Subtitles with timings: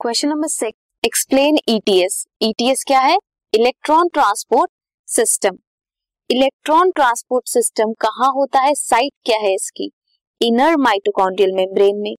[0.00, 3.16] Question number six explain ETS ETS क्या है?
[3.52, 4.70] Electron transport
[5.08, 5.58] system
[6.30, 8.72] electron transport system कहाँ होता है?
[8.74, 9.90] साइट क्या है इसकी?
[10.40, 12.14] इनर माइटोकॉन्ड्रियल मेम्ब्रेन में.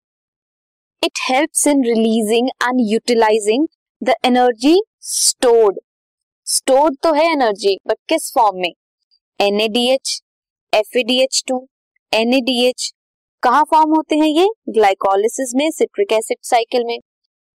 [1.04, 3.68] It helps in releasing and utilising
[4.02, 5.80] the energy stored
[6.48, 8.74] stored तो है एनर्जी बट किस फॉर्म में?
[9.40, 10.20] एनएडीएच
[10.74, 11.66] एफएडीएच टू
[12.12, 12.92] एनएडीएच
[13.44, 14.50] कहा फॉर्म होते हैं ये?
[14.70, 17.00] ग्लाइकोलिसिस में सिट्रिक एसिड साइकिल में.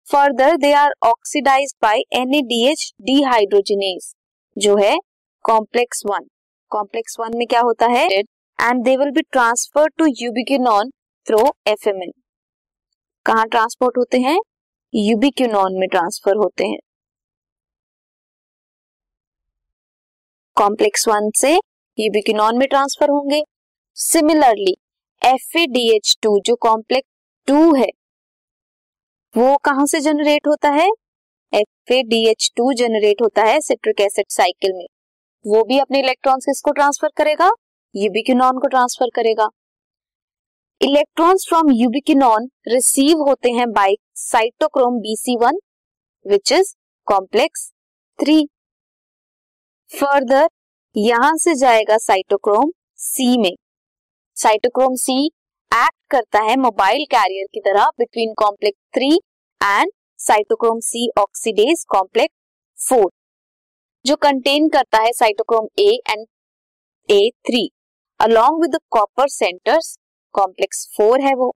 [0.08, 4.14] Further they are oxidised by NADH dehydrogenase
[4.58, 4.96] जो है
[5.46, 6.28] कॉम्प्लेक्स वन
[6.72, 8.04] कॉम्प्लेक्स वन में क्या होता है?
[8.10, 10.90] And they will be transfer to ubiquinone
[11.28, 12.12] through FMN
[13.26, 14.38] कहा ट्रांसपोर्ट होते हैं?
[14.94, 16.80] यूबिक्यूनॉन में ट्रांसफ़र होते हैं.
[20.58, 21.54] कॉम्प्लेक्स वन से
[21.98, 23.44] यूबिक्यूनॉन में ट्रांसफ़र होंगे.
[23.98, 24.78] सिमिलरली
[25.22, 25.58] एफ़
[26.22, 27.10] टू जो कॉम्प्लेक्स
[27.48, 27.90] टू है
[29.36, 30.88] वो कहाँ से जनरेट होता है?
[31.54, 34.86] F A D H two generate होता है सिट्रिक एसिड साइकिल में।
[35.46, 37.50] वो भी अपने इलेक्ट्रॉन्स किसको ट्रांसफ़र करेगा?
[37.96, 39.48] यूबिक्यूनॉन को ट्रांसफ़र करेगा।
[40.82, 45.60] इलेक्ट्रॉन्स फ्रॉम यूबिक्यूनॉन रिसीव होते हैं by cytochrome BC one
[46.26, 46.74] which is
[47.08, 47.70] complex
[48.20, 48.44] three
[49.92, 50.48] further
[50.96, 53.56] यहाँ से जाएगा साइटोक्रोम सी में।
[54.38, 55.30] साइटोक्रोम सी
[55.76, 59.10] एक्ट करता है मोबाइल कैरियर की तरह between complex three
[59.62, 63.10] and cytochrome C oxidase complex four
[64.06, 66.26] जो कंटेन करता है cytochrome A and
[67.10, 67.70] A three
[68.20, 69.98] along with copper centres
[70.36, 71.52] complex four है वो।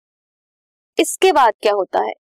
[0.98, 2.14] इसके बाद क्या होता है?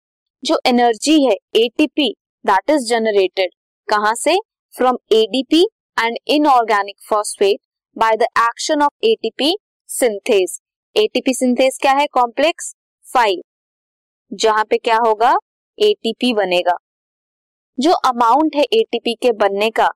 [0.43, 2.11] जो एनर्जी है एटीपी
[2.45, 3.51] दैट इज़ जनरेटेड
[3.89, 4.37] कहाँ से?
[4.75, 5.63] From ADP
[5.97, 7.61] and inorganic phosphate
[7.97, 9.57] by the action of ATP
[9.91, 10.61] synthase
[10.97, 12.07] ATP synthase क्या है?
[12.07, 12.73] कॉम्प्लेक्स
[13.07, 13.43] फाइव
[14.33, 15.33] जहाँ पे क्या होगा?
[15.79, 16.77] एटीपी बनेगा।
[17.79, 19.89] जो अमाउंट है एटीपी के बनने का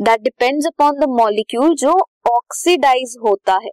[0.00, 1.92] that depends upon the molecule जो
[2.26, 3.70] ऑक्सीडाइज होता है।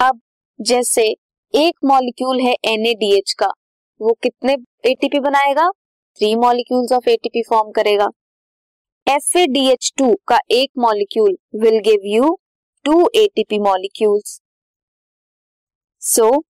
[0.00, 0.20] अब
[0.60, 1.06] जैसे
[1.54, 3.52] एक मॉलिक्यूल है एनएडीएच का,
[4.00, 5.70] वो कितने एटीपी बनाएगा?
[6.18, 8.08] Three molecules of ATP form करेगा।
[9.06, 12.38] एफ़ ए डीएच टू का एक molecule will give you
[12.84, 14.40] two ATP molecules
[16.00, 16.44] so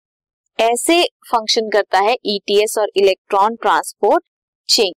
[0.59, 4.23] ऐसे फ़ंक्शन करता है ईटीएस और electron transport
[4.69, 4.93] chain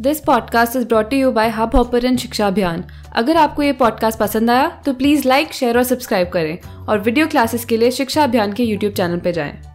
[0.00, 2.84] this podcast is brought you by Hubhopper Shiksha Abhiyan
[3.16, 7.26] अगर आपको ये पॉडकास्ट पसंद आया तो प्लीज़ लाइक शेयर और सब्सक्राइब करें और वीडियो
[7.26, 9.69] क्लासेस के लिए शिक्षा अभियान के यूट्यूब चैनल पर जाएँ।